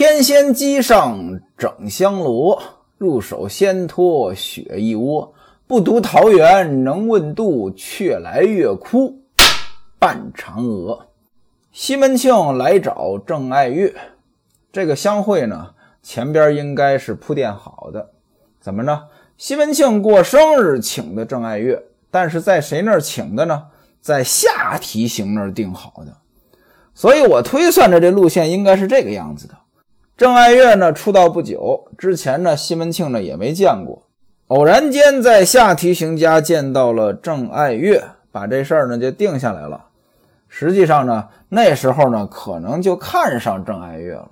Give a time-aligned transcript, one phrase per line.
[0.00, 2.62] 天仙机上整香罗，
[2.96, 5.34] 入手先脱雪一窝。
[5.66, 9.20] 不读桃源能问渡，却来月窟
[9.98, 11.08] 伴嫦娥。
[11.70, 13.94] 西门庆来找郑爱月，
[14.72, 18.08] 这个相会呢，前边应该是铺垫好的。
[18.58, 19.08] 怎么着？
[19.36, 21.78] 西门庆过生日请的郑爱月，
[22.10, 23.64] 但是在谁那儿请的呢？
[24.00, 26.16] 在下提刑那儿定好的。
[26.94, 29.54] 所以我推算着这路线应该是这个样子的。
[30.20, 34.02] 郑爱月呢出道不久，之前呢西门庆呢也没见过。
[34.48, 39.86] 偶然间在下提刑家见到了郑爱月，把这事儿呢就定下来了。
[40.46, 44.28] 实际上呢，那时候呢可能就看上郑爱月了。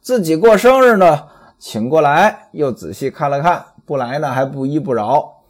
[0.00, 1.24] 自己过生日呢，
[1.58, 5.42] 请过来，又仔细看了看，不来呢还不依不饶。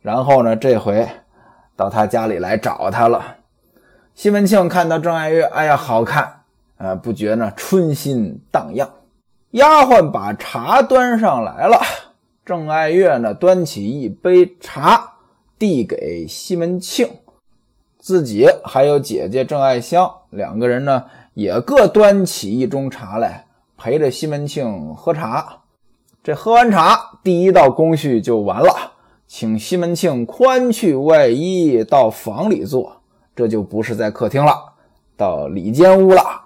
[0.00, 1.06] 然后呢，这回
[1.76, 3.22] 到他家里来找他了。
[4.14, 6.32] 西门庆看到郑爱月，哎呀，好看，
[6.78, 8.88] 呃，不觉呢春心荡漾。
[9.54, 11.80] 丫鬟把茶端上来了。
[12.44, 15.12] 郑爱月呢，端起一杯茶，
[15.56, 17.08] 递给西门庆，
[17.96, 23.46] 自己还有姐姐郑爱香两个人呢，也各端起一盅茶来，
[23.76, 25.60] 陪着西门庆喝茶。
[26.24, 28.94] 这喝完茶，第一道工序就完了，
[29.28, 33.00] 请西门庆宽去外衣，到房里坐。
[33.36, 34.72] 这就不是在客厅了，
[35.16, 36.43] 到里间屋了。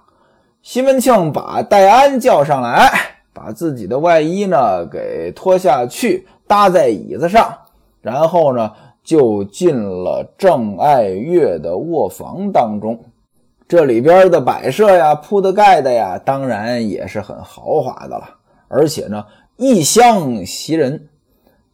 [0.68, 2.92] 西门庆把戴安叫上来。
[3.32, 7.56] 把自己的外衣呢给脱下去，搭在椅子上，
[8.02, 8.70] 然后呢
[9.02, 13.02] 就进了郑爱月的卧房当中。
[13.66, 18.28] 这里边的摆设呀、铺的盖的呀，当然也是很豪华的了。
[18.68, 19.24] 而且呢，
[19.56, 21.08] 异香袭人。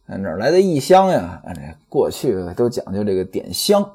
[0.05, 1.41] 哪来的异香呀？
[1.89, 3.85] 过去都讲究这个点香，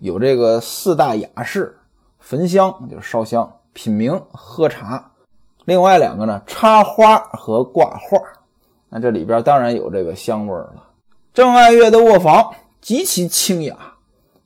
[0.00, 1.74] 有这个四大雅事：
[2.18, 5.10] 焚香就是烧香，品茗喝茶。
[5.64, 8.18] 另外两个呢，插花和挂画，
[8.88, 10.74] 那这里边当然有这个香味了。
[11.32, 13.76] 郑爱月的卧房极其清雅，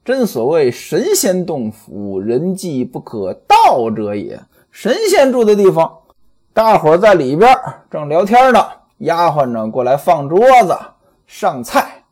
[0.04, 4.40] 真所谓神仙洞府，人迹不可到者也。
[4.70, 5.90] 神仙住的地方，
[6.52, 7.58] 大伙在里边
[7.90, 8.62] 正聊天呢，
[8.98, 10.78] 丫鬟呢过来放桌子
[11.26, 12.04] 上菜。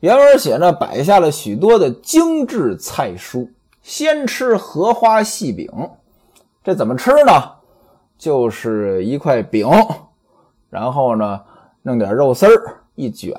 [0.00, 3.50] 原文写呢，摆下了许多的精致菜蔬，
[3.82, 5.68] 先吃荷花细饼，
[6.68, 7.32] 这怎么吃呢？
[8.18, 9.66] 就是一块饼，
[10.68, 11.40] 然后呢，
[11.80, 13.34] 弄点肉丝儿一卷，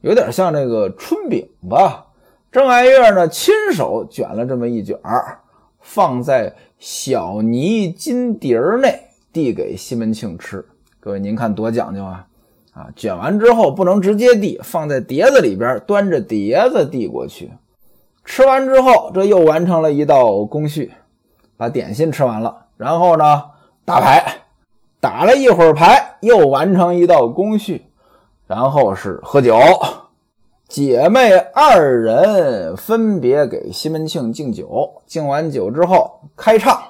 [0.00, 2.06] 有点像这个春饼吧。
[2.50, 5.38] 郑爱月呢，亲手卷了这么一卷儿，
[5.78, 9.00] 放在小泥金碟儿内，
[9.32, 10.66] 递给西门庆吃。
[10.98, 12.26] 各位，您看多讲究啊！
[12.72, 17.52] 啊，卷完之后不能直接递，放在碟子里边，端着碟子递过去。
[18.24, 20.92] 吃完之后，这又完成了一道工序，
[21.56, 23.44] 把点心吃完了，然后呢？
[23.86, 24.24] 打牌，
[24.98, 27.84] 打了一会儿牌，又完成一道工序，
[28.46, 29.58] 然后是喝酒。
[30.66, 36.82] 姐妹二人分别给西门庆敬酒，敬完酒之后开唱。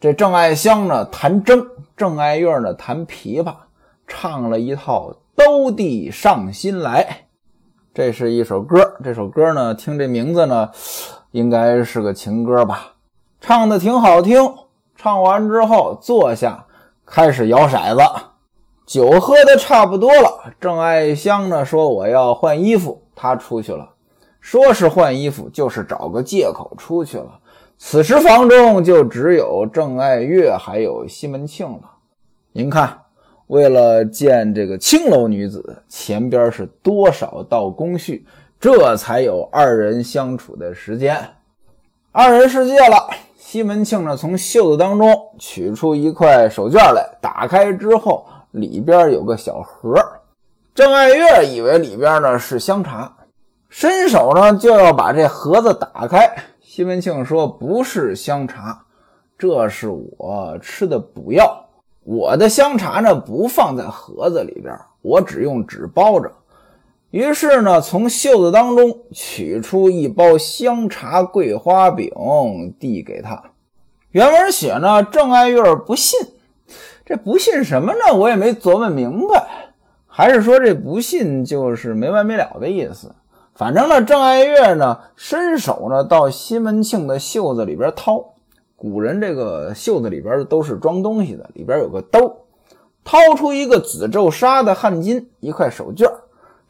[0.00, 1.64] 这郑爱香呢弹筝，
[1.96, 3.54] 郑爱月呢弹琵琶，
[4.08, 7.04] 唱了一套《兜地上心来》。
[7.94, 10.70] 这是一首歌，这首歌呢听这名字呢，
[11.30, 12.91] 应该是个情歌吧，
[13.44, 14.54] 唱的挺好听。
[14.94, 16.64] 唱完之后，坐下
[17.04, 18.02] 开始摇骰子。
[18.86, 23.88] 酒喝的差不多了，郑爱香呢说：“我要换衣服。”她出去了，
[24.40, 27.40] 说是换衣服，就是找个借口出去了。
[27.78, 31.80] 此时房中就只有郑爱月还有西门庆了。
[32.52, 32.96] 您看，
[33.48, 38.24] 为了见这个青楼女子，前边是多少道工序，
[38.60, 41.18] 这才有二人相处的时间。
[42.12, 43.10] 二人世界了。
[43.52, 49.94] 西门庆呢，从袖子当中取出一块手绢来，打开之后，里边有个小盒。
[50.74, 53.14] 郑爱月以为里边呢是香茶，
[53.68, 56.34] 伸手呢就要把这盒子打开。
[56.62, 58.86] 西门庆说：“不是香茶，
[59.36, 61.62] 这是我吃的补药。
[62.04, 66.32] 我的香茶呢不放在盒子里边，我只用纸包着。”
[67.12, 72.10] 于是呢，从袖子当中取出一包香茶桂花饼，
[72.80, 73.50] 递给他。
[74.12, 76.18] 原文写呢，郑爱月不信，
[77.04, 78.14] 这不信什么呢？
[78.14, 79.74] 我也没琢磨明白，
[80.06, 83.14] 还是说这不信就是没完没了的意思？
[83.54, 88.24] 反正呢，郑爱月呢，伸手呢到西门庆的袖子里边掏。
[88.74, 92.46] 古人这个袖子里边都是装东西的，里边有个兜，
[93.04, 96.10] 掏出一个紫皱纱的汗巾，一块手绢。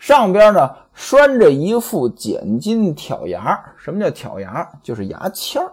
[0.03, 4.69] 上边呢拴着一副剪金挑牙，什么叫挑牙？
[4.83, 5.71] 就是牙签儿。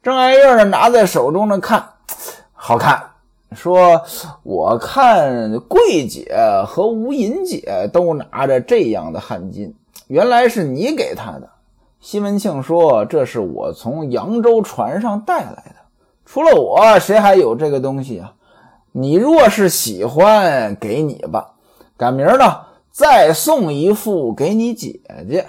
[0.00, 1.84] 郑爱月呢拿在手中呢看，
[2.52, 3.02] 好看，
[3.50, 4.00] 说
[4.44, 6.32] ：“我看桂姐
[6.64, 9.72] 和吴银姐都拿着这样的汗巾，
[10.06, 11.50] 原来是你给她的。”
[11.98, 15.74] 西门庆说：“这是我从扬州船上带来的，
[16.24, 18.34] 除了我，谁还有这个东西啊？
[18.92, 21.54] 你若是喜欢，给你吧。
[21.96, 22.60] 赶明儿呢，
[22.94, 25.44] 再送一副给你姐姐。”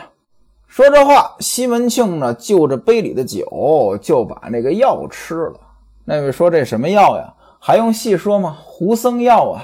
[0.67, 5.59] 说这话，西门庆呢，就着杯里的酒，就把那个药吃了。
[6.05, 7.31] 那位说：“这什么药呀？
[7.59, 8.57] 还用细说吗？
[8.63, 9.61] 胡僧药啊！”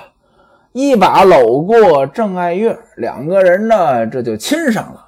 [0.74, 5.07] 一把搂过郑爱月，两个人呢，这就亲上了。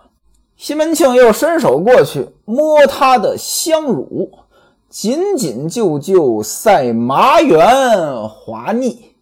[0.57, 4.29] 西门庆又伸手过去摸她的香乳，
[4.89, 9.15] 紧紧就就赛麻圆滑腻。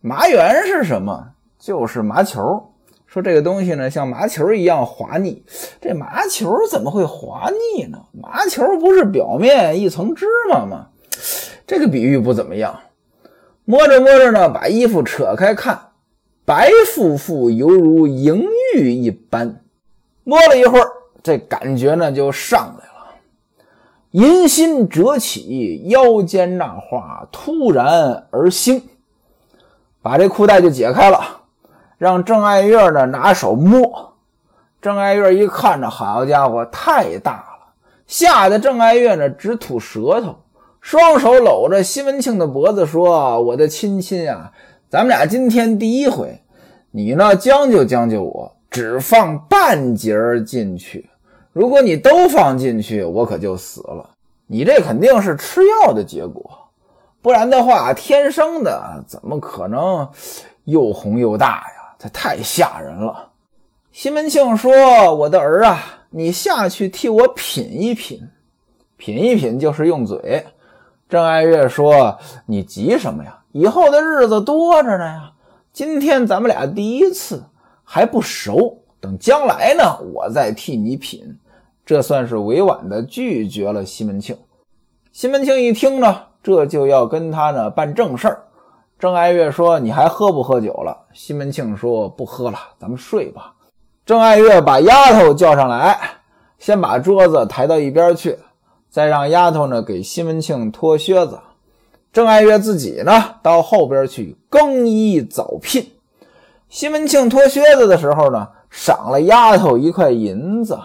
[0.00, 1.30] 麻圆是什么？
[1.58, 2.69] 就是麻球。
[3.12, 5.42] 说这个东西呢，像麻球一样滑腻。
[5.80, 7.98] 这麻球怎么会滑腻呢？
[8.12, 10.86] 麻球不是表面一层芝麻吗？
[11.66, 12.78] 这个比喻不怎么样。
[13.64, 15.76] 摸着摸着呢，把衣服扯开看，
[16.44, 18.44] 白乎乎，犹如莹
[18.76, 19.60] 玉一般。
[20.22, 20.86] 摸了一会儿，
[21.20, 23.16] 这感觉呢就上来了，
[24.12, 28.80] 银心折起，腰间那花突然而兴，
[30.00, 31.39] 把这裤带就解开了。
[32.00, 34.14] 让郑爱月呢拿手摸，
[34.80, 37.74] 郑爱月一看着，好家伙，太大了，
[38.06, 40.34] 吓得郑爱月呢直吐舌头，
[40.80, 44.50] 双手搂着西门庆的脖子说：“我的亲亲啊，
[44.88, 46.42] 咱们俩今天第一回，
[46.90, 50.16] 你呢将就将就我，只放半截
[50.46, 51.10] 进去。
[51.52, 54.08] 如果你都放进去，我可就死了。
[54.46, 56.50] 你这肯定是吃药的结果，
[57.20, 60.08] 不然的话，天生的怎么可能
[60.64, 63.28] 又红又大呀？”这太吓人了。
[63.92, 64.72] 西门庆说
[65.14, 68.26] ：“我的儿啊，你下去替我品一品，
[68.96, 70.46] 品一品就是用嘴。”
[71.10, 73.38] 郑爱月说：“你急什么呀？
[73.52, 75.32] 以后的日子多着呢呀。
[75.74, 77.44] 今天咱们俩第一次
[77.84, 81.38] 还不熟，等将来呢，我再替你品。”
[81.84, 84.38] 这算是委婉的拒绝了西门庆。
[85.12, 88.44] 西门庆一听呢，这就要跟他呢办正事儿。
[89.00, 93.54] 郑爱月说：“你还喝不喝酒了？”西门庆说：“不喝了，咱们睡吧。”
[94.04, 95.98] 郑爱月把丫头叫上来，
[96.58, 98.38] 先把桌子抬到一边去，
[98.90, 101.40] 再让丫头呢给西门庆脱靴子。
[102.12, 105.92] 郑爱月自己呢到后边去更衣早聘。
[106.68, 110.78] 西门庆脱靴子的时候呢，赏了丫头一块银子。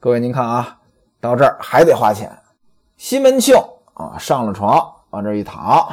[0.00, 0.78] 各位您看啊，
[1.20, 2.32] 到这儿还得花钱。
[2.96, 3.54] 西门庆
[3.92, 5.86] 啊上了床，往这一躺。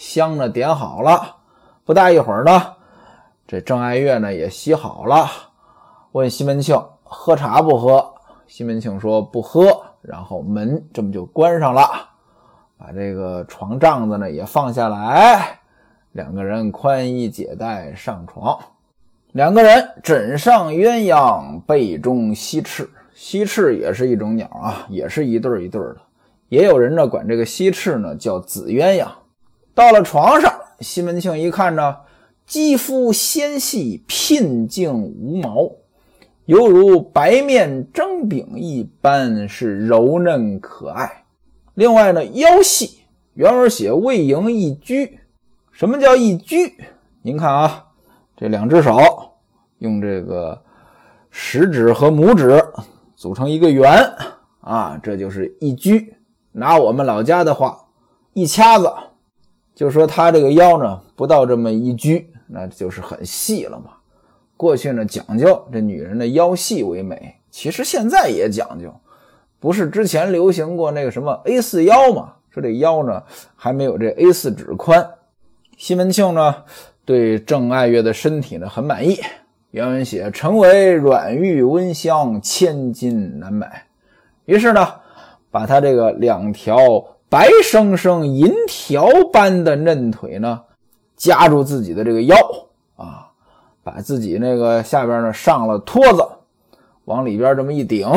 [0.00, 1.36] 香呢点好了，
[1.84, 2.72] 不大一会儿呢，
[3.46, 5.28] 这郑爱月呢也洗好了，
[6.12, 8.14] 问西门庆喝茶不喝？
[8.46, 11.82] 西门庆说不喝，然后门这么就关上了，
[12.78, 15.60] 把这个床帐子呢也放下来，
[16.12, 18.58] 两个人宽衣解带上床，
[19.32, 25.96] 两个人枕上鸳鸯被中西翅，西翅也是一种鸟啊，也是一对一对的，
[26.48, 29.06] 也有人呢管这个西翅呢叫紫鸳鸯。
[29.74, 31.96] 到了床上，西门庆一看呢，
[32.46, 35.70] 肌肤纤细，聘净无毛，
[36.46, 41.24] 犹如白面蒸饼一般，是柔嫩可爱。
[41.74, 43.00] 另外呢，腰细，
[43.34, 45.20] 原文写未盈一拘。
[45.70, 46.74] 什么叫一拘？
[47.22, 47.86] 您看啊，
[48.36, 48.98] 这两只手
[49.78, 50.60] 用这个
[51.30, 52.62] 食指和拇指
[53.14, 54.12] 组成一个圆
[54.60, 56.16] 啊，这就是一拘。
[56.52, 57.86] 拿我们老家的话，
[58.34, 58.92] 一掐子。
[59.80, 63.92] 就说他这个腰呢，不到这么一拘，那就是很细了嘛。
[64.54, 68.94] 过去呢讲究这女人的腰细为美，其实现在也讲究，
[69.58, 72.34] 不是之前流行过那个什么 A 四腰嘛？
[72.50, 73.22] 说这腰呢
[73.56, 75.12] 还没有这 A 四指宽。
[75.78, 76.56] 西门庆呢
[77.06, 79.18] 对郑爱月的身体呢很满意，
[79.70, 83.86] 原文写成为软玉温香，千金难买。
[84.44, 84.86] 于是呢
[85.50, 86.76] 把他这个两条。
[87.30, 90.60] 白生生银条般的嫩腿呢，
[91.16, 92.36] 夹住自己的这个腰
[92.96, 93.30] 啊，
[93.84, 96.26] 把自己那个下边呢上了托子，
[97.04, 98.10] 往里边这么一顶。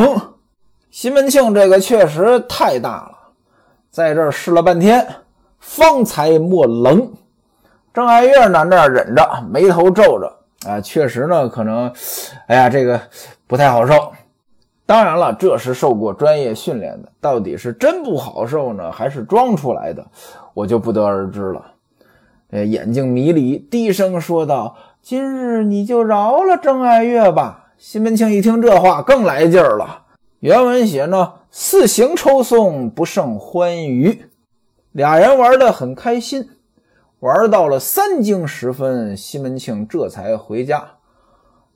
[0.90, 3.18] 西门庆这个确实太大了，
[3.92, 5.08] 在这儿试了半天，
[5.60, 7.14] 方才莫棱。
[7.94, 10.36] 郑爱月呢那忍着，眉头皱着
[10.68, 11.94] 啊，确实呢可能，
[12.48, 13.00] 哎呀，这个
[13.46, 14.12] 不太好受。
[14.86, 20.06] 当然了，这是受过专业训练的，到底是真不好受呢，还是装出来的，
[20.54, 21.66] 我就不得而知了。
[22.52, 30.04] 呃，眼睛迷离，低声说道：“今日你就饶了郑爱月吧。”西门庆一听这话，更来劲儿了。
[30.40, 34.26] 原文写呢：“四行抽送，不胜欢愉。”
[34.92, 36.48] 俩人玩得很开心，
[37.20, 40.93] 玩到了三更时分，西门庆这才回家。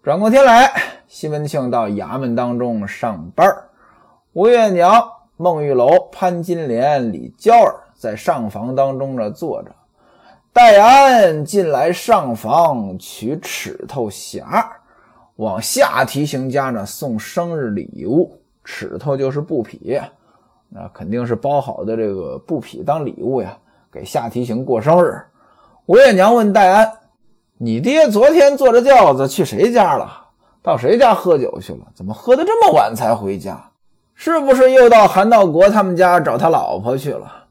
[0.08, 0.72] 转过天来，
[1.10, 3.46] 西门庆到衙门当中上班
[4.32, 9.72] 吴月娘、孟玉楼、潘金莲、李娇儿在上房当中呢坐着。
[10.54, 14.66] 戴安进来上房取尺头匣，
[15.36, 18.34] 往下提刑家呢送生日礼物。
[18.64, 20.00] 尺头就是布匹，
[20.70, 23.58] 那肯定是包好的这个布匹当礼物呀，
[23.92, 25.22] 给下提刑过生日。
[25.86, 26.90] 吴月娘问戴安
[27.60, 30.26] ：“你爹昨天坐着轿子去谁家了？
[30.62, 31.80] 到谁家喝酒去了？
[31.96, 33.72] 怎么喝得这么晚才回家？
[34.14, 37.46] 是不是又到韩道国他们家找他老婆去了？”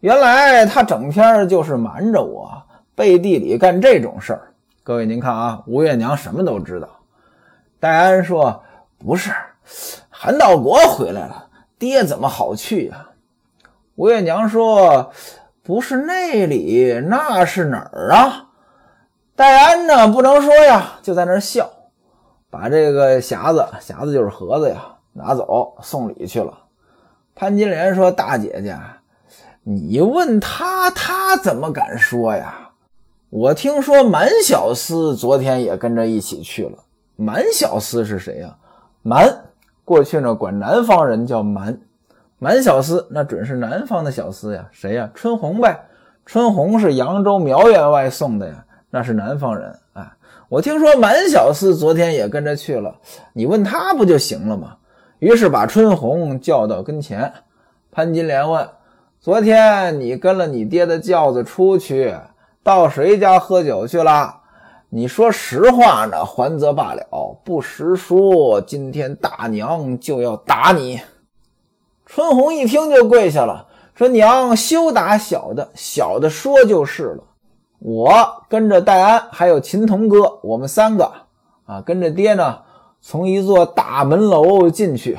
[0.00, 2.62] 原来他整天就是瞒着我，
[2.94, 4.52] 背地里干这种事儿。
[4.82, 6.88] 各位您看啊，吴月娘什么都知道。
[7.80, 8.62] 戴安说
[8.98, 9.32] ：“不是，
[10.10, 11.46] 韩道国回来了，
[11.78, 13.08] 爹怎么好去呀？”
[13.96, 15.10] 吴月娘说
[15.64, 18.44] ：“不是那里，那是哪儿啊？”
[19.38, 21.70] 戴安呢，不能说呀，就在那笑，
[22.50, 26.52] 把这个匣子，匣子就是盒子呀，拿走送礼去了。
[27.36, 28.76] 潘金莲说：“大姐姐。”
[29.62, 32.70] 你问他，他怎么敢说呀？
[33.30, 36.76] 我听说满小厮昨天也跟着一起去了。
[37.14, 38.56] 满小厮是谁呀？
[39.02, 39.44] 满，
[39.84, 41.78] 过去呢管南方人叫满。
[42.40, 44.66] 满小厮那准是南方的小厮呀。
[44.72, 45.08] 谁呀？
[45.14, 45.84] 春红呗。
[46.26, 49.78] 春红是扬州苗员外送的呀，那是南方人。
[49.92, 50.10] 哎，
[50.48, 52.96] 我听说满小厮昨天也跟着去了。
[53.32, 54.76] 你问他不就行了吗？
[55.18, 57.32] 于是把春红叫到跟前。
[57.90, 58.68] 潘金莲问。
[59.20, 62.16] 昨天你跟了你爹的轿子出去，
[62.62, 64.42] 到谁家喝酒去了？
[64.90, 67.02] 你说实话呢，还则罢了；
[67.44, 71.00] 不实说，今天大娘就要打你。
[72.06, 77.24] 春红一听就跪下了，说：“娘休打小的，小的说就是了。
[77.78, 81.12] 我跟着戴安还有秦童哥，我们三个
[81.66, 82.58] 啊，跟着爹呢，
[83.00, 85.18] 从一座大门楼进去，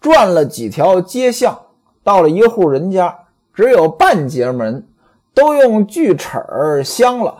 [0.00, 1.58] 转了几条街巷。”
[2.02, 3.14] 到了一户人家，
[3.52, 4.86] 只有半截门，
[5.34, 7.34] 都用锯齿儿镶了。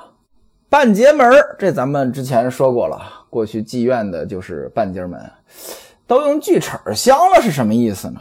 [0.68, 3.00] 半截门，这咱们之前说过了。
[3.30, 5.18] 过去妓院的就是半截门，
[6.06, 8.20] 都用锯齿儿镶了，是什么意思呢？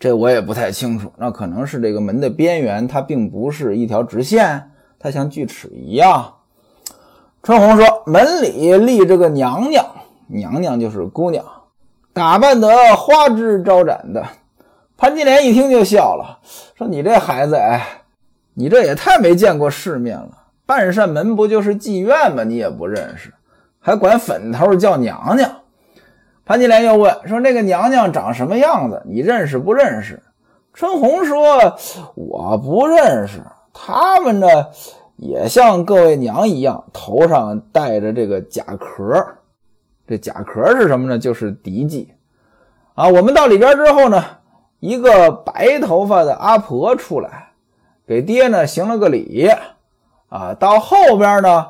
[0.00, 1.12] 这我也不太清楚。
[1.16, 6.34] 那可能是这个门的边缘，它并不是一条直线，他像锯齿一样。
[7.42, 9.86] 春红说：“门里立着个娘娘，
[10.26, 11.44] 娘娘就是姑娘，
[12.12, 14.24] 打扮得花枝招展的。”
[14.98, 16.40] 潘金莲一听就笑了，
[16.76, 17.86] 说：“你这孩子，哎，
[18.54, 20.30] 你这也太没见过世面了。
[20.66, 22.42] 半扇门不就是妓院吗？
[22.42, 23.32] 你也不认识，
[23.78, 25.48] 还管粉头叫娘娘。”
[26.44, 29.00] 潘金莲又问：“说那个娘娘长什么样子？
[29.06, 30.20] 你认识不认识？”
[30.74, 31.78] 春红说
[32.16, 33.40] ：“我不认识。
[33.80, 34.46] 他们呢，
[35.16, 39.24] 也像各位娘一样，头上戴着这个甲壳。
[40.06, 41.18] 这甲壳是什么呢？
[41.18, 42.08] 就是嫡妓
[42.94, 43.08] 啊。
[43.08, 44.24] 我们到里边之后呢。”
[44.80, 47.48] 一个白头发的阿婆出来，
[48.06, 49.50] 给爹呢行了个礼，
[50.28, 51.66] 啊，到后边呢，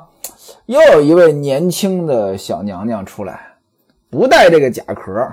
[0.66, 3.54] 又有一位年轻的小娘娘出来，
[4.10, 5.26] 不戴这个甲壳，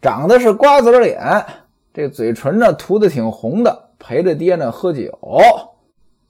[0.00, 1.44] 长得是瓜子脸，
[1.92, 5.10] 这嘴唇呢涂的挺红的，陪着爹呢喝酒。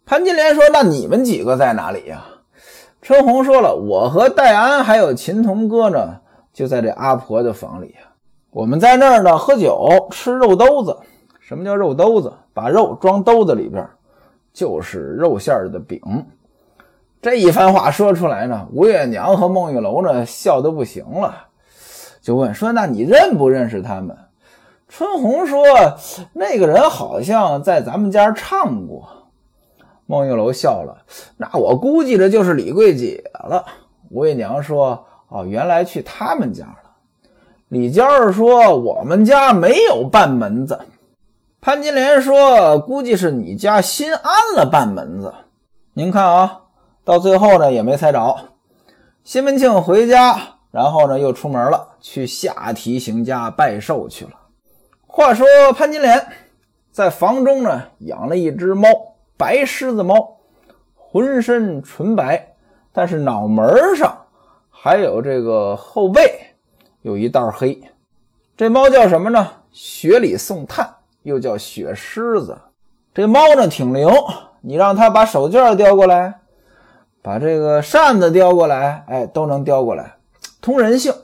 [0.09, 2.25] 潘金莲说：“那你们几个在哪里呀？”
[3.03, 6.21] 春红说了：“我和戴安还有秦童哥呢，
[6.53, 7.93] 就在这阿婆的房里。”
[8.51, 10.97] 我们在那儿呢，喝酒吃肉兜子。
[11.41, 12.33] 什么叫肉兜子？
[12.55, 13.85] 把肉装兜子里边，
[14.53, 16.01] 就是肉馅的饼。
[17.21, 21.49] 这一番话说出来呢，吴月娘和孟玉楼呢笑得不行了，
[22.23, 24.17] 就问说：“那你认不认识他们？”
[24.89, 25.65] 春红说
[26.33, 29.09] ：“那个人好像在咱们家唱过。”
[30.07, 31.03] 孟玉楼笑了
[31.37, 33.65] ：“那我估计着就是李桂姐了。”
[34.11, 36.79] 吴月娘说：“哦，原来去他们家了。”
[37.69, 40.79] 李娇儿说：“我们家没有半门子。”
[41.61, 45.35] 潘金莲说：“估计是你家新安了半门子。”
[45.95, 46.61] 您看啊，
[47.05, 48.37] 到最后呢也没猜着。
[49.25, 50.39] 西门庆回家，
[50.71, 54.31] 然后呢又出门了，去下提刑家拜寿去了。
[55.09, 55.45] 话说
[55.75, 56.25] 潘金莲
[56.93, 58.89] 在房中呢养了一只猫，
[59.37, 60.39] 白狮子猫，
[60.95, 62.55] 浑身纯白，
[62.93, 64.17] 但是脑门上
[64.71, 66.21] 还有这个后背。
[67.03, 67.81] 有一道黑，
[68.57, 69.49] 这猫叫什么呢？
[69.71, 72.59] 雪里送炭，又叫雪狮子。
[73.15, 74.09] 这猫呢挺灵，
[74.61, 76.41] 你让它把手绢叼过来，
[77.23, 80.17] 把这个扇子叼过来，哎，都能叼过来，
[80.61, 81.15] 通人性。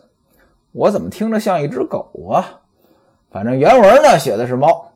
[0.71, 2.61] 我怎么听着像一只狗啊？
[3.33, 4.92] 反正原文呢写的是猫。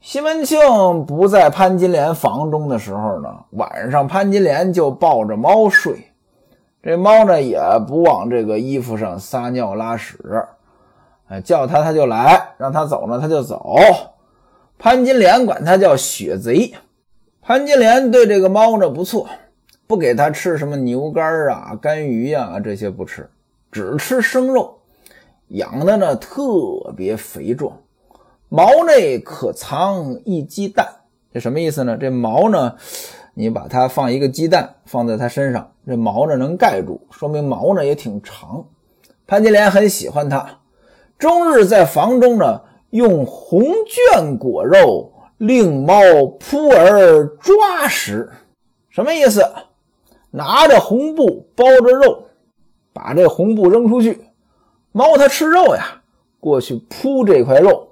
[0.00, 0.58] 西门庆
[1.04, 6.06] 不在潘金莲房中的时候呢，晚上潘金莲就抱着猫睡，
[6.82, 10.18] 这猫呢也不往这个衣服上撒尿拉屎，
[11.28, 13.76] 哎，叫它它就来，让它走呢它就走。
[14.78, 16.72] 潘金莲管它叫血贼。
[17.42, 19.28] 潘金莲对这个猫呢不错，
[19.86, 23.28] 不给它吃什么牛肝啊、干鱼呀这些不吃，
[23.70, 24.78] 只吃生肉，
[25.48, 26.42] 养的呢特
[26.96, 27.76] 别肥壮。
[28.52, 30.84] 毛内可藏一鸡蛋，
[31.32, 31.96] 这什么意思呢？
[31.96, 32.74] 这毛呢，
[33.34, 38.66] 你把它放一个鸡蛋放在它身上，这毛呢能盖住，说明毛呢也挺长。
[39.24, 40.58] 潘金莲很喜欢它，
[41.16, 46.02] 终日在房中呢用红绢裹肉，令猫
[46.40, 48.32] 扑而抓食。
[48.88, 49.48] 什么意思？
[50.32, 52.24] 拿着红布包着肉，
[52.92, 54.24] 把这红布扔出去，
[54.90, 56.02] 猫它吃肉呀，
[56.40, 57.86] 过去扑这块肉。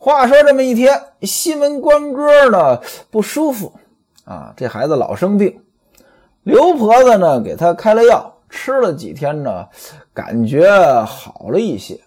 [0.00, 3.72] 话说这么一天，西门官哥呢不舒服
[4.24, 5.60] 啊，这孩子老生病。
[6.44, 9.66] 刘婆子呢给他开了药，吃了几天呢，
[10.14, 10.70] 感觉
[11.04, 12.00] 好了一些。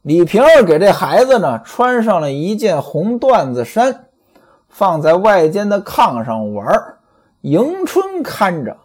[0.00, 4.06] 李瓶儿给这孩子呢穿上了一件红缎子衫，
[4.70, 6.96] 放在外间的炕上玩
[7.42, 8.78] 迎春看着，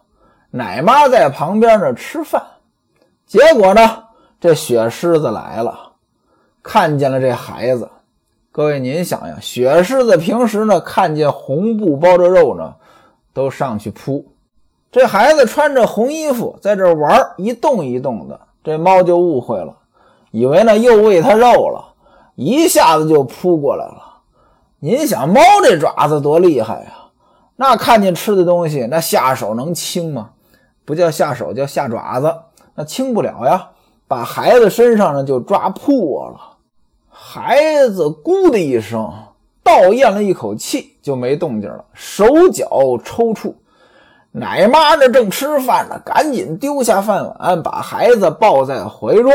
[0.49, 2.43] 奶妈在旁边呢吃饭。
[3.25, 4.03] 结果呢，
[4.41, 5.93] 这雪狮子来了，
[6.61, 7.89] 看见了这孩子。
[8.53, 12.75] 各位，您想呀，雪狮子平时呢，看见红布包着肉呢，
[13.31, 14.25] 都上去扑。
[14.91, 19.77] 这孩子穿着红衣服在这玩，一动一动的，这猫就误会了，
[20.31, 21.93] 以为呢又喂它肉了，
[22.35, 24.17] 一下子就扑过来了。
[24.79, 26.91] 您想，猫这爪子多厉害呀？
[27.55, 30.31] 那看见吃的东西，那下手能轻吗？
[30.83, 32.35] 不叫下手，叫下爪子，
[32.75, 33.69] 那轻不了呀。
[34.09, 36.50] 把孩子身上呢就抓破了。
[37.33, 39.09] 孩子咕的一声，
[39.63, 42.67] 倒咽了一口气，就没动静了，手脚
[43.05, 43.55] 抽搐。
[44.33, 49.31] 奶妈呢正吃饭呢，赶紧丢下饭碗，把孩子抱在怀中。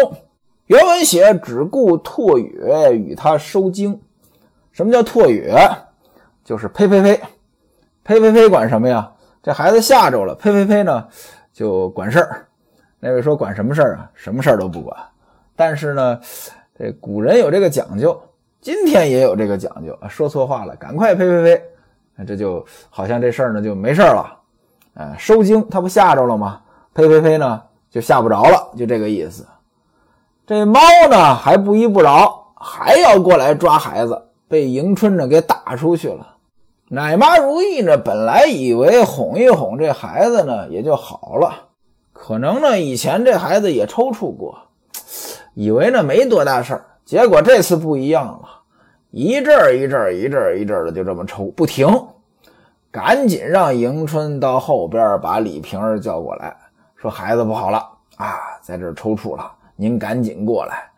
[0.67, 2.61] 原文写只顾唾语
[2.99, 3.99] 与他收经。
[4.73, 5.51] 什么叫唾语？
[6.45, 7.19] 就是呸呸呸，
[8.05, 9.11] 呸呸呸，管什么呀？
[9.43, 11.09] 这孩子吓着了，呸呸呸呢
[11.51, 12.47] 就管事儿。
[13.01, 14.11] 那位说管什么事儿啊？
[14.13, 14.95] 什么事儿都不管。
[15.57, 16.21] 但是呢。
[16.79, 18.21] 这古人有这个讲究，
[18.61, 20.09] 今天也有这个讲究啊！
[20.09, 21.62] 说错话了，赶快呸呸呸！
[22.27, 24.39] 这就好像这事儿呢就没事了。
[24.95, 26.61] 哎，收惊他不吓着了吗？
[26.95, 29.47] 呸呸呸呢就吓不着了，就这个意思。
[30.47, 36.37] 这猫呢还不依不饶，还要过来抓孩子，被迎春呢给打出去了。
[36.89, 41.69] 奶妈如意呢本来以为哄一哄这孩子呢也就好了，
[42.12, 44.59] 可能呢以前这孩子也抽搐过。
[45.59, 48.42] 以为呢没多大事儿，结果这次不一样了，
[49.11, 51.88] 一阵儿一阵儿一阵儿一阵儿的就这么抽不停，
[52.90, 56.55] 赶紧让迎春到后边把李瓶儿叫过来，
[56.95, 57.79] 说孩子不好了
[58.16, 60.90] 啊，在这儿抽搐了，您赶紧过来。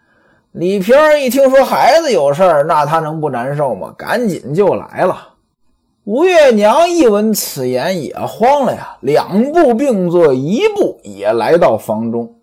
[0.50, 3.94] 李瓶儿一听说孩子有事儿，那他能不难受吗？
[3.96, 5.34] 赶紧就来了。
[6.02, 12.34] 吴月娘一闻此言也慌了呀，两步并作一步也来到房中。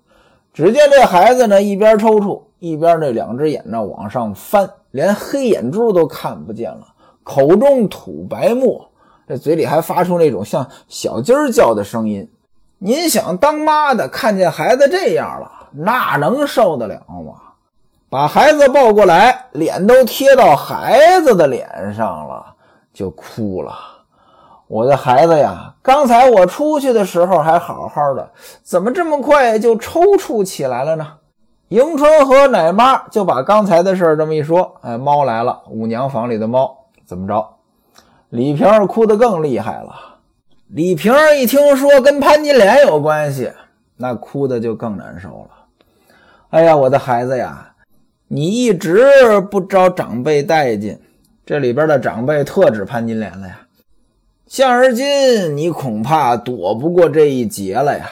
[0.56, 6.88] 只见这孩子呢，一边抽搐，一边那两只眼呢往上翻，连黑眼珠都看不见了，
[7.24, 8.90] 口中吐白沫，
[9.28, 12.32] 这嘴里还发出那种像小鸡儿叫的声音。
[12.78, 17.34] 您想，当妈的看见孩子这样了，那能受得了吗？
[18.10, 22.46] 把孩子抱过来，脸都贴到孩子的脸上了，
[22.94, 23.74] 就哭了。
[24.68, 28.32] 我的孩子呀，刚才我出去的时候还好好的，
[28.64, 31.08] 怎么这么快就抽搐起来了呢？
[31.70, 37.48] 迎春和奶妈就把刚才的事这么一说，哎，猫来了，五娘房里的猫怎么着？
[38.30, 39.94] 李瓶儿哭得更厉害了。
[40.68, 43.52] 李瓶儿一听说跟潘金莲有关系，
[43.98, 45.50] 那哭的就更难受了。
[46.50, 47.74] 哎呀，我的孩子呀，
[48.28, 51.00] 你一直不招长辈待见，
[51.46, 53.60] 这里边的长辈特指潘金莲了呀。
[54.56, 58.10] 现而今，你恐怕躲不过这一劫了呀！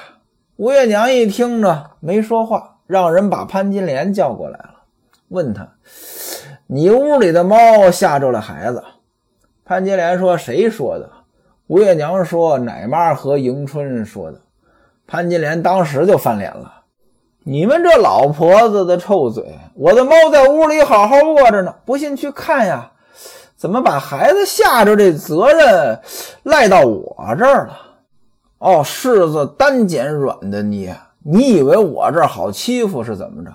[0.57, 4.81] 吴月娘一听呢，没说话，让人把潘金莲叫过来了，
[5.29, 5.65] 问他
[6.67, 8.83] ：“你屋里的猫吓着了孩子？”
[9.63, 11.09] 潘金莲说：“谁说的？”
[11.67, 14.41] 吴月娘说：“奶妈和迎春说的。”
[15.07, 16.81] 潘金莲当时就翻脸了
[17.45, 19.45] ：“你们这老婆子的臭嘴！
[19.75, 22.89] 我的猫在屋里好好卧着呢，不信去看呀。”
[23.63, 24.93] 怎么把孩子吓着？
[24.93, 25.97] 这责任
[26.43, 27.79] 赖到我这儿了？
[28.57, 33.53] 哦，柿子单捡软的捏，你以为我这儿好欺负是怎么着？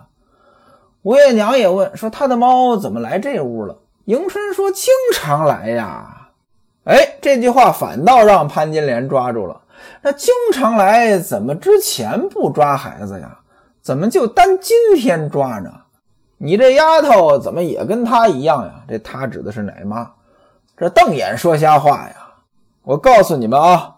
[1.02, 3.76] 吴月娘也问说：“他的猫怎么来这屋了？
[4.06, 6.30] 迎春说：“经常来呀。”
[6.88, 9.60] 哎，这句话反倒让潘金莲抓住了。
[10.00, 13.40] 那经常来，怎么之前不抓孩子呀？
[13.82, 15.70] 怎么就单今天抓呢？
[16.38, 18.82] 你这丫头怎么也跟她一样呀？
[18.88, 20.10] 这她指的是奶妈，
[20.76, 22.14] 这瞪眼说瞎话呀！
[22.84, 23.96] 我告诉你们啊，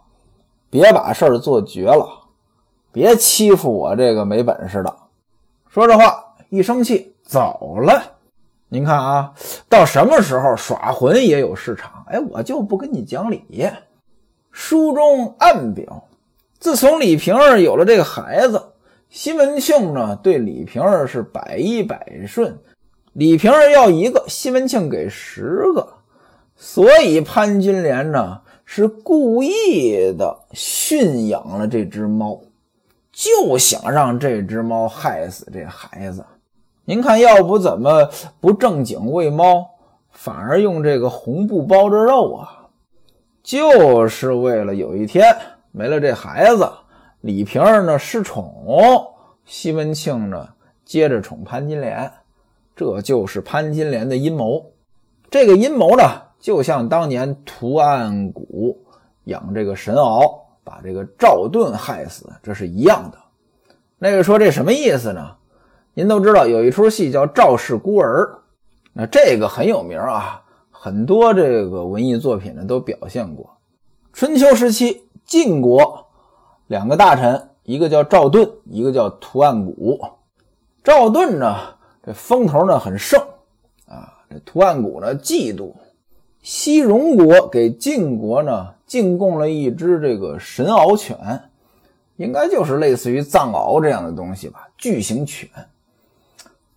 [0.71, 2.09] 别把事儿做绝了，
[2.91, 4.97] 别欺负我这个没本事的。
[5.69, 8.03] 说这话一生气走了。
[8.69, 9.33] 您看啊，
[9.69, 12.05] 到什么时候耍混也有市场？
[12.09, 13.69] 哎，我就不跟你讲理。
[14.51, 16.05] 书中暗表，
[16.59, 18.70] 自从李瓶儿有了这个孩子，
[19.11, 22.57] 西门庆呢对李瓶儿是百依百顺，
[23.13, 25.87] 李瓶儿要一个，西门庆给十个，
[26.55, 32.41] 所以潘金莲呢是故意的驯养了这只猫，
[33.11, 36.25] 就想让这只猫害死这孩子。
[36.85, 38.09] 您看，要不怎么
[38.41, 39.69] 不正经喂猫，
[40.13, 42.69] 反而用这个红布包着肉啊？
[43.43, 45.37] 就是为了有一天
[45.73, 46.71] 没了这孩子，
[47.21, 48.65] 李瓶儿呢失宠，
[49.45, 50.49] 西门庆呢
[50.85, 52.11] 接着宠潘金莲，
[52.75, 54.73] 这就是潘金莲的阴谋。
[55.31, 56.03] 这个阴谋呢，
[56.39, 58.41] 就像当年屠岸贾
[59.25, 63.19] 养这个神鳌，把这个赵盾害死，这是一样的。
[63.99, 65.37] 那个说这什么意思呢？
[65.93, 68.25] 您都知道有一出戏叫《赵氏孤儿》，
[68.95, 70.43] 那这个很有名啊。
[70.71, 73.59] 很多这个文艺作品呢都表现过，
[74.15, 76.00] 春秋时期晋国
[76.71, 80.13] 两个大臣，一个叫赵盾，一个叫屠岸贾。
[80.85, 81.57] 赵盾呢，
[82.01, 83.21] 这风头呢很盛
[83.89, 85.73] 啊，这屠岸贾呢嫉妒。
[86.43, 91.19] 西戎国给晋国呢进贡了一只这个神獒犬，
[92.15, 95.49] 应该就是类似于藏獒这样的东西吧，巨型犬。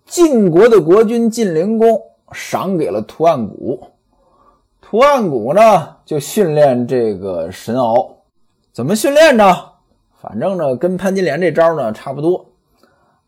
[0.08, 2.01] 晋国的国君晋灵公
[2.32, 3.79] 赏给了屠岸贾。
[4.82, 8.13] 屠岸贾呢，就训练这个神獒，
[8.71, 9.69] 怎么训练呢？
[10.23, 12.45] 反正呢，跟潘金莲这招呢差不多，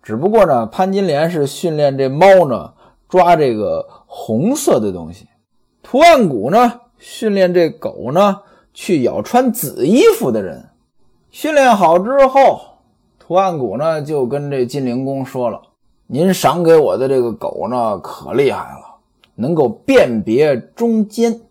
[0.01, 2.71] 只不过呢，潘金莲是训练这猫呢
[3.09, 5.27] 抓这个红色的东西，
[5.83, 8.39] 图案谷呢训练这狗呢
[8.73, 10.69] 去咬穿紫衣服的人。
[11.31, 12.61] 训练好之后，
[13.19, 15.61] 图案谷呢就跟这晋灵公说了
[16.07, 18.95] ：“您赏给我的这个狗呢可厉害了，
[19.35, 21.41] 能够辨别忠奸。”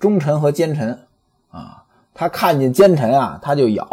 [0.00, 0.98] 忠臣和奸臣
[1.50, 3.86] 啊，他看见奸臣啊，他就咬。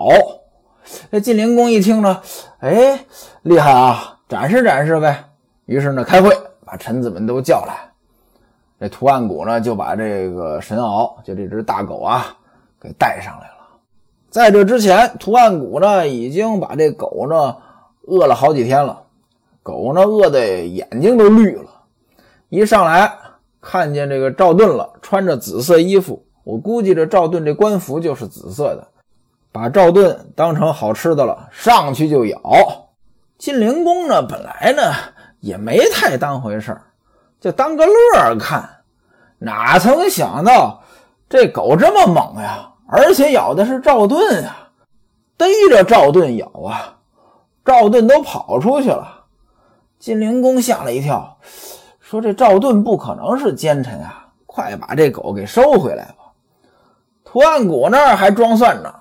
[1.12, 2.22] 这晋灵公一听呢，
[2.60, 3.06] 哎，
[3.44, 5.26] 厉害啊，展示展示呗。
[5.66, 7.76] 于是呢，开会把臣子们都叫来。
[8.80, 12.26] 这屠岸贾呢，就把这个神獒，就这只大狗啊，
[12.80, 13.56] 给带上来了。
[14.30, 17.56] 在这之前，屠岸贾呢，已经把这狗呢
[18.08, 19.04] 饿了好几天了。
[19.62, 21.70] 狗呢，饿的眼睛都绿了，
[22.50, 23.12] 一上来。
[23.62, 28.88] 看见这个赵盾了，穿着紫色衣服，我估计这赵盾这官服就是紫色的，
[29.52, 32.40] 把赵盾当成好吃的了，上去就咬。
[33.38, 34.94] 晋灵公呢，本来呢
[35.40, 36.82] 也没太当回事儿，
[37.40, 38.70] 就当个乐看，
[39.38, 40.82] 哪曾想到
[41.28, 44.56] 这狗这么猛呀，而且咬的是赵盾呀，
[45.38, 46.98] 逮着赵盾咬啊，
[47.64, 49.26] 赵盾都跑出去了。
[49.98, 51.38] 晋灵公吓了一跳。
[52.00, 54.30] 说这赵盾不可能是奸臣啊！
[54.48, 56.34] 快把这狗给收回来吧。
[57.24, 58.92] 屠岸贾那儿还装蒜呢，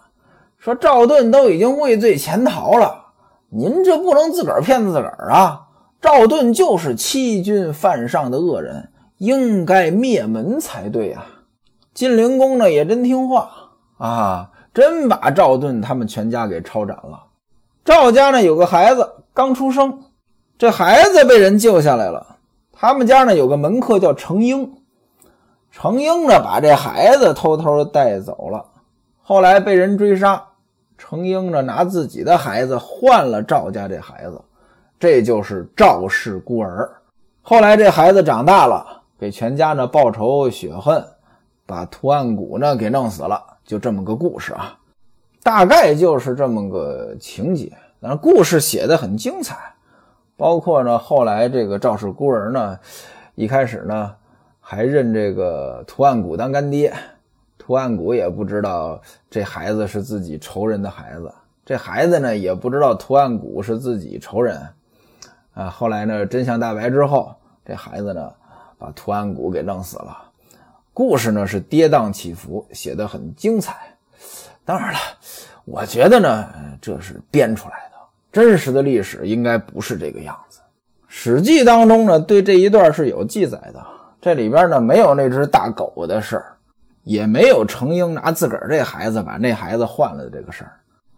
[0.58, 3.12] 说赵盾都已经畏罪潜逃了，
[3.48, 5.66] 您这不能自个儿骗自个儿啊！
[6.00, 11.26] 赵盾就是欺君犯上的恶人，应该灭门才对啊！
[11.94, 13.50] 晋灵公呢也真听话
[13.98, 17.26] 啊，真把赵盾他们全家给抄斩了。
[17.84, 20.02] 赵家呢有个孩子刚出生，
[20.58, 22.36] 这孩子被人救下来了。
[22.72, 24.74] 他们家呢有个门客叫程婴，
[25.70, 28.66] 程婴呢把这孩子偷偷带走了，
[29.22, 30.47] 后来被人追杀，
[30.98, 34.38] 程婴呢拿自己的孩子换了赵家这孩子，
[34.98, 36.90] 这就是赵氏孤儿。
[37.40, 38.84] 后来这孩子长大了，
[39.18, 41.02] 给全家呢报仇雪恨，
[41.64, 44.76] 把屠岸贾呢给弄死了，就这么个故事啊，
[45.42, 49.56] 大概就是这么个情节，但是故事写的很精彩。
[50.36, 52.78] 包括呢，后来这个赵氏孤儿呢，
[53.34, 54.14] 一开始呢
[54.60, 56.92] 还认这个屠岸贾当干爹，
[57.68, 61.30] 图案谷也不知道这孩子是自己仇人的孩子，
[61.66, 64.66] 这孩子呢也不知道图案谷是自己仇人，
[65.52, 67.30] 啊，后来呢真相大白之后，
[67.66, 68.32] 这孩子呢
[68.78, 70.16] 把图案谷给弄死了，
[70.94, 73.76] 故事呢是跌宕起伏，写的很精彩。
[74.64, 74.98] 当然了，
[75.66, 76.48] 我觉得呢
[76.80, 77.98] 这是编出来的。
[78.32, 80.60] 真实的历史应该不是这个样子，
[81.06, 83.86] 《史记》当中呢对这一段是有记载的，
[84.22, 86.56] 这里边呢没有那只大狗的事儿，
[87.04, 90.70] 也没有程婴拿自个儿这孩子把那孩子换了的这个事儿。《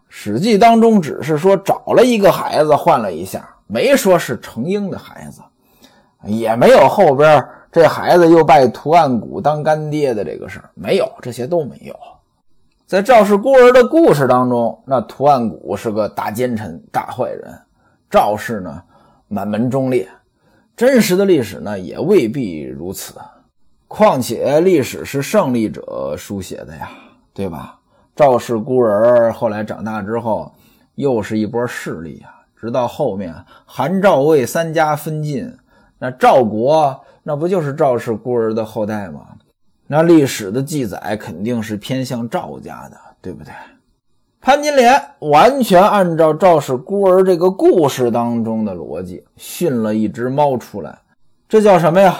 [0.08, 5.40] 史记》当中只是说找了一个孩子换了一下，没说是程婴的孩子，
[6.24, 11.94] 也没有后边这孩子又拜图案谷当干爹的这个事儿，没有，这些都没有。
[12.86, 17.56] 在赵氏孤儿的故事当中，那图案谷是个大奸臣、大坏人，
[18.10, 18.82] 赵氏呢
[19.28, 20.08] 满门忠烈。
[20.76, 23.14] 真实的历史呢也未必如此，
[23.92, 26.88] 况且历史是胜利者书写的呀，
[27.34, 27.76] 对吧？
[28.14, 30.54] 赵氏孤儿后来长大之后，
[30.94, 32.30] 又是一波势力啊！
[32.54, 33.34] 直到后面
[33.66, 35.52] 韩赵魏三家分晋，
[35.98, 39.26] 那赵国那不就是赵氏孤儿的后代吗？
[39.88, 43.52] 那历史的记载肯定是偏向赵家的，对不对？
[44.40, 50.96] 潘金莲完全按照赵氏孤儿这个故事当中的逻辑训了一只猫出来，
[51.48, 52.16] 这叫什么呀？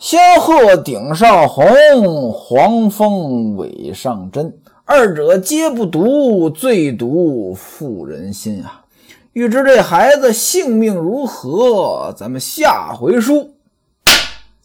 [0.00, 4.58] 仙鹤顶上红，黄蜂尾上针。
[4.86, 8.86] 二者皆不毒，最毒妇人心啊！
[9.34, 13.50] 欲知这孩子性命如何，咱们下回书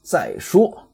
[0.02, 0.85] 再说。